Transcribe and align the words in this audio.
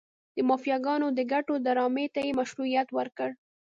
د 0.35 0.37
مافیاګانو 0.49 1.07
د 1.17 1.19
ګټو 1.31 1.53
ډرامې 1.65 2.05
ته 2.13 2.19
یې 2.27 2.31
مشروعیت 2.39 2.87
ورکړ. 2.97 3.29